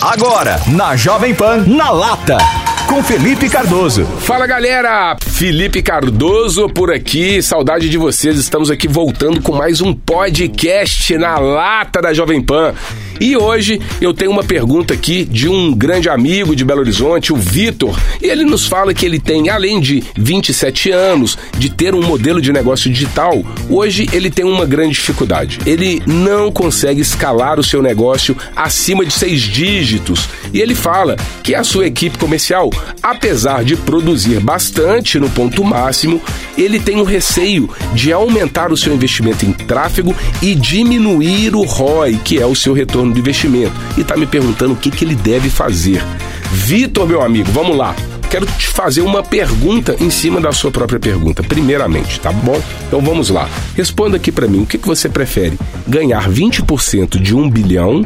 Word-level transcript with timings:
Agora, 0.00 0.60
na 0.68 0.94
Jovem 0.94 1.34
Pan, 1.34 1.64
na 1.66 1.90
lata 1.90 2.38
com 2.88 3.02
Felipe 3.02 3.50
Cardoso. 3.50 4.06
Fala 4.20 4.46
galera, 4.46 5.14
Felipe 5.20 5.82
Cardoso 5.82 6.70
por 6.70 6.90
aqui, 6.90 7.42
saudade 7.42 7.90
de 7.90 7.98
vocês. 7.98 8.38
Estamos 8.38 8.70
aqui 8.70 8.88
voltando 8.88 9.42
com 9.42 9.54
mais 9.54 9.82
um 9.82 9.92
podcast 9.92 11.16
na 11.18 11.38
lata 11.38 12.00
da 12.00 12.14
Jovem 12.14 12.40
Pan. 12.40 12.74
E 13.20 13.36
hoje 13.36 13.80
eu 14.00 14.14
tenho 14.14 14.30
uma 14.30 14.44
pergunta 14.44 14.94
aqui 14.94 15.24
de 15.24 15.48
um 15.48 15.74
grande 15.74 16.08
amigo 16.08 16.54
de 16.54 16.64
Belo 16.64 16.80
Horizonte, 16.80 17.32
o 17.32 17.36
Vitor. 17.36 17.98
E 18.22 18.26
ele 18.26 18.44
nos 18.44 18.66
fala 18.66 18.94
que 18.94 19.04
ele 19.04 19.18
tem, 19.18 19.48
além 19.48 19.80
de 19.80 20.02
27 20.16 20.90
anos, 20.90 21.36
de 21.58 21.68
ter 21.68 21.94
um 21.94 22.02
modelo 22.02 22.40
de 22.40 22.52
negócio 22.52 22.90
digital, 22.90 23.42
hoje 23.68 24.08
ele 24.12 24.30
tem 24.30 24.44
uma 24.44 24.64
grande 24.64 24.94
dificuldade. 24.94 25.58
Ele 25.66 26.00
não 26.06 26.52
consegue 26.52 27.00
escalar 27.00 27.58
o 27.58 27.64
seu 27.64 27.82
negócio 27.82 28.36
acima 28.54 29.04
de 29.04 29.12
seis 29.12 29.42
dígitos. 29.42 30.28
E 30.52 30.60
ele 30.60 30.74
fala 30.74 31.16
que 31.42 31.54
a 31.54 31.64
sua 31.64 31.86
equipe 31.86 32.16
comercial, 32.18 32.70
apesar 33.02 33.64
de 33.64 33.76
produzir 33.76 34.40
bastante 34.40 35.18
no 35.18 35.30
ponto 35.30 35.64
máximo, 35.64 36.20
ele 36.56 36.80
tem 36.80 37.00
um 37.00 37.04
receio 37.04 37.68
de 37.94 38.12
aumentar 38.12 38.72
o 38.72 38.76
seu 38.76 38.94
investimento 38.94 39.44
em 39.44 39.52
tráfego 39.52 40.14
e 40.42 40.54
diminuir 40.54 41.54
o 41.54 41.62
ROI, 41.62 42.18
que 42.24 42.38
é 42.38 42.46
o 42.46 42.54
seu 42.54 42.72
retorno 42.72 43.12
de 43.12 43.20
investimento 43.20 43.72
e 43.96 44.00
está 44.00 44.16
me 44.16 44.26
perguntando 44.26 44.74
o 44.74 44.76
que, 44.76 44.90
que 44.90 45.04
ele 45.04 45.14
deve 45.14 45.50
fazer. 45.50 46.02
Vitor, 46.50 47.06
meu 47.06 47.22
amigo, 47.22 47.50
vamos 47.52 47.76
lá. 47.76 47.94
Quero 48.30 48.44
te 48.44 48.66
fazer 48.66 49.00
uma 49.00 49.22
pergunta 49.22 49.96
em 49.98 50.10
cima 50.10 50.38
da 50.38 50.52
sua 50.52 50.70
própria 50.70 51.00
pergunta, 51.00 51.42
primeiramente, 51.42 52.20
tá 52.20 52.30
bom? 52.30 52.60
Então 52.86 53.00
vamos 53.00 53.30
lá. 53.30 53.48
Responda 53.74 54.18
aqui 54.18 54.30
para 54.30 54.46
mim, 54.46 54.62
o 54.62 54.66
que, 54.66 54.76
que 54.76 54.86
você 54.86 55.08
prefere? 55.08 55.58
Ganhar 55.86 56.28
20% 56.28 57.18
de 57.18 57.34
um 57.34 57.48
bilhão 57.48 58.04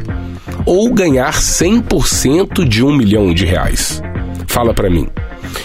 ou 0.65 0.93
ganhar 0.93 1.33
100% 1.33 2.65
de 2.69 2.85
um 2.85 2.95
milhão 2.95 3.35
de 3.35 3.45
reais? 3.45 4.01
Fala 4.53 4.75
para 4.75 4.91
mim. 4.91 5.09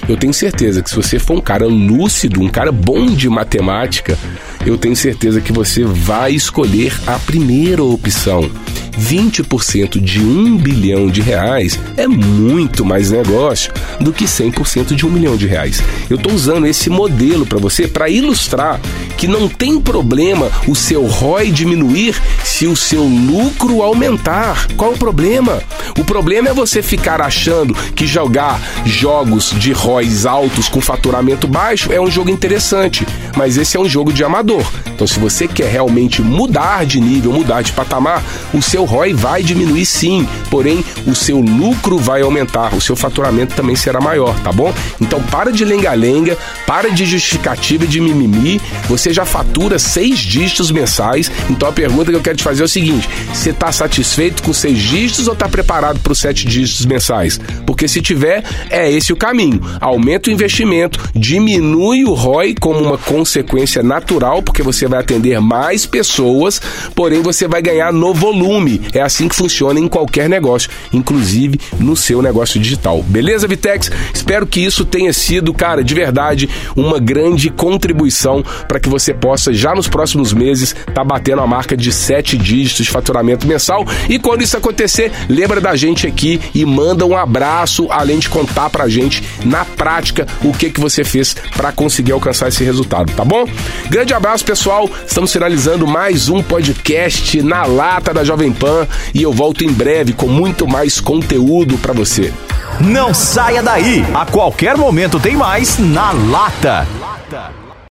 Eu 0.08 0.16
tenho 0.16 0.34
certeza 0.34 0.82
que 0.82 0.90
se 0.90 0.96
você 0.96 1.20
for 1.20 1.36
um 1.38 1.42
cara 1.42 1.68
lúcido, 1.68 2.42
um 2.42 2.48
cara 2.48 2.72
bom 2.72 3.08
de 3.08 3.28
matemática, 3.28 4.18
eu 4.66 4.78
tenho 4.78 4.96
certeza 4.96 5.42
que 5.42 5.52
você 5.52 5.84
vai 5.84 6.32
escolher 6.32 6.98
a 7.06 7.20
primeira 7.20 7.84
opção. 7.84 8.50
20% 8.98 10.00
de 10.00 10.22
um 10.22 10.58
bilhão 10.58 11.08
de 11.08 11.22
reais 11.22 11.78
é 11.98 12.08
muito 12.08 12.86
mais 12.86 13.12
negócio 13.12 13.74
do 14.00 14.14
que 14.14 14.24
100% 14.24 14.96
de 14.96 15.06
um 15.06 15.12
milhão 15.12 15.36
de 15.36 15.46
reais. 15.48 15.84
Eu 16.10 16.16
estou 16.16 16.32
usando 16.32 16.66
esse 16.66 16.90
modelo 16.90 17.46
para 17.46 17.60
você 17.60 17.90
para 17.90 18.10
ilustrar 18.10 18.80
que 19.18 19.28
não 19.28 19.50
tem 19.50 19.82
problema 19.82 20.50
o 20.66 20.76
seu 20.76 21.06
ROI 21.06 21.52
diminuir 21.52 22.16
se 22.44 22.68
o 22.68 22.76
seu 22.76 23.04
lucro 23.04 23.84
aumentar. 23.84 24.68
Qual 24.78 24.94
o 24.94 24.98
problema? 24.98 25.62
O 25.98 26.06
problema 26.06 26.50
é 26.50 26.54
você 26.54 26.84
ficar 26.84 27.22
achando 27.22 27.74
que 27.96 28.06
jogar 28.06 28.62
jogos 28.86 29.52
de 29.52 29.72
ROIs 29.72 30.26
altos 30.26 30.70
com 30.70 30.80
faturamento 30.80 31.48
baixo 31.48 31.92
é 31.92 32.00
um 32.00 32.10
jogo 32.10 32.30
interessante, 32.30 33.06
mas 33.36 33.58
esse 33.58 33.76
é 33.76 33.80
um 33.80 33.90
jogo 33.90 34.14
de 34.14 34.24
amador. 34.24 34.66
Então, 34.98 35.06
se 35.06 35.20
você 35.20 35.48
quer 35.48 35.72
realmente 35.72 36.24
mudar 36.24 36.84
de 36.84 37.00
nível, 37.00 37.32
mudar 37.32 37.62
de 37.62 37.72
patamar, 37.72 38.24
o 38.52 38.64
seu 38.64 38.84
ROI 38.84 39.14
vai 39.14 39.44
diminuir 39.44 39.86
sim, 39.86 40.28
porém 40.50 40.84
o 41.06 41.14
seu 41.14 41.40
lucro 41.40 42.00
vai 42.00 42.24
aumentar, 42.24 42.74
o 42.74 42.82
seu 42.82 42.96
faturamento 42.96 43.54
também 43.54 43.76
será 43.76 44.02
maior, 44.02 44.34
tá 44.40 44.52
bom? 44.52 44.74
Então, 45.00 45.22
para 45.22 45.52
de 45.52 45.64
lenga-lenga, 45.64 46.36
para 46.66 46.90
de 46.90 47.06
justificativa 47.06 47.86
de 47.86 48.02
mimimi, 48.02 48.60
você 48.90 49.14
já 49.14 49.24
fatura 49.24 49.78
seis 49.78 50.18
dígitos 50.18 50.72
mensais. 50.72 51.30
Então, 51.48 51.70
a 51.70 51.72
pergunta 51.72 52.10
que 52.10 52.18
eu 52.18 52.22
quero 52.22 52.38
te 52.38 52.44
fazer 52.44 52.64
é 52.64 52.66
o 52.66 52.70
seguinte: 52.70 53.08
você 53.32 53.52
está 53.52 53.72
satisfeito 53.72 54.42
com 54.42 54.52
seis 54.52 54.80
dígitos 54.80 55.28
ou 55.28 55.34
está 55.34 55.48
preparado 55.48 56.00
para 56.00 56.12
os 56.12 56.18
sete 56.18 56.48
dígitos 56.48 56.88
mensais? 56.88 57.40
Porque 57.78 57.88
se 57.88 58.02
tiver, 58.02 58.44
é 58.72 58.92
esse 58.92 59.14
o 59.14 59.16
caminho. 59.16 59.62
Aumenta 59.80 60.32
o 60.32 60.34
investimento, 60.34 61.12
diminui 61.14 62.06
o 62.06 62.16
ROI 62.16 62.56
como 62.60 62.80
uma 62.80 62.98
consequência 62.98 63.84
natural, 63.84 64.42
porque 64.42 64.64
você 64.64 64.88
vai 64.88 65.00
atender 65.00 65.40
mais 65.40 65.86
pessoas, 65.86 66.60
porém 66.96 67.22
você 67.22 67.48
vai 67.48 67.62
ganhar 67.62 67.94
no 67.94 68.16
volume. 68.16 68.82
É 68.94 69.00
assim 69.00 69.28
que 69.28 69.36
funciona 69.36 69.80
em 69.80 69.88
qualquer 69.88 70.28
negócio, 70.28 70.72
inclusive 70.92 71.60
no 71.80 71.96
seu 71.96 72.20
negócio 72.20 72.60
digital. 72.60 73.04
Beleza, 73.04 73.48
Vitex? 73.48 73.92
Espero 74.12 74.48
que 74.48 74.60
isso 74.60 74.84
tenha 74.84 75.14
sido, 75.14 75.54
cara, 75.54 75.84
de 75.84 75.94
verdade, 75.94 76.50
uma 76.76 76.98
grande 76.98 77.52
contribuição 77.52 78.44
para 78.68 78.80
que 78.80 78.90
você 78.90 79.14
possa 79.14 79.54
já 79.54 79.76
nos 79.76 79.88
próximos 79.88 80.34
meses 80.34 80.76
tá 80.96 81.04
batendo 81.04 81.44
a 81.44 81.48
marca 81.48 81.78
de 81.78 81.92
sete 81.92 82.40
dígitos 82.40 82.88
de 82.88 82.92
faturamento 82.92 83.46
mensal. 83.46 83.86
E 84.10 84.18
quando 84.18 84.42
isso 84.42 84.58
acontecer, 84.58 85.12
lembra 85.30 85.62
da 85.62 85.76
gente 85.76 86.08
aqui 86.08 86.42
e 86.56 86.66
manda 86.66 87.06
um 87.06 87.16
abraço, 87.16 87.67
além 87.90 88.20
de 88.20 88.30
contar 88.30 88.70
pra 88.70 88.88
gente 88.88 89.24
na 89.44 89.66
prática 89.66 90.28
o 90.44 90.52
que 90.52 90.70
que 90.70 90.80
você 90.80 91.04
fez 91.04 91.36
para 91.56 91.72
conseguir 91.72 92.12
alcançar 92.12 92.50
esse 92.50 92.64
resultado, 92.64 93.12
tá 93.14 93.24
bom? 93.24 93.46
Grande 93.90 94.14
abraço, 94.14 94.46
pessoal 94.46 94.58
pessoal, 94.68 94.90
estamos 95.06 95.32
finalizando 95.32 95.88
mais 95.88 96.30
um 96.30 96.42
podcast 96.42 97.42
na 97.42 97.66
lata 97.66 98.14
da 98.14 98.24
Jovem 98.24 98.52
Pan 98.52 98.88
e 99.14 99.24
eu 99.24 99.32
volto 99.32 99.64
em 99.64 99.72
breve 99.72 100.14
com 100.14 100.28
muito 100.28 100.68
mais 100.68 101.00
conteúdo 101.00 101.78
para 101.78 101.94
você. 101.94 102.34
Não 102.82 103.14
saia 103.14 103.64
daí, 103.64 104.06
a 104.14 104.26
qualquer 104.26 104.76
momento 104.76 105.20
tem 105.20 105.36
mais 105.36 105.78
na 105.78 106.12
lata. 106.12 106.88
lata. 107.00 107.67